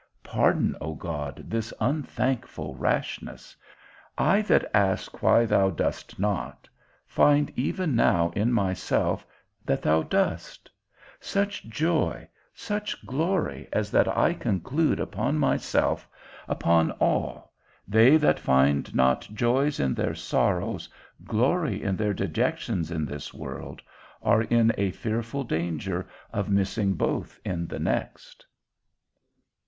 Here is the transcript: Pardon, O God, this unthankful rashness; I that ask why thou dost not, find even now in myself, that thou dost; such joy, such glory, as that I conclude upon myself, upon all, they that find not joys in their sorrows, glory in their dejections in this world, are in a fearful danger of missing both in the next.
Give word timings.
Pardon, 0.23 0.75
O 0.81 0.95
God, 0.95 1.43
this 1.47 1.71
unthankful 1.79 2.73
rashness; 2.73 3.55
I 4.17 4.41
that 4.41 4.67
ask 4.73 5.21
why 5.21 5.45
thou 5.45 5.69
dost 5.69 6.17
not, 6.17 6.67
find 7.05 7.53
even 7.55 7.95
now 7.95 8.31
in 8.31 8.51
myself, 8.51 9.27
that 9.63 9.83
thou 9.83 10.01
dost; 10.01 10.71
such 11.19 11.65
joy, 11.69 12.27
such 12.51 13.05
glory, 13.05 13.69
as 13.71 13.91
that 13.91 14.07
I 14.07 14.33
conclude 14.33 14.99
upon 14.99 15.37
myself, 15.37 16.09
upon 16.47 16.89
all, 16.93 17.53
they 17.87 18.17
that 18.17 18.39
find 18.39 18.95
not 18.95 19.29
joys 19.31 19.79
in 19.79 19.93
their 19.93 20.15
sorrows, 20.15 20.89
glory 21.25 21.83
in 21.83 21.95
their 21.95 22.15
dejections 22.15 22.89
in 22.89 23.05
this 23.05 23.35
world, 23.35 23.83
are 24.23 24.41
in 24.41 24.71
a 24.79 24.89
fearful 24.89 25.43
danger 25.43 26.07
of 26.33 26.49
missing 26.49 26.93
both 26.95 27.39
in 27.45 27.67
the 27.67 27.77
next. 27.77 28.47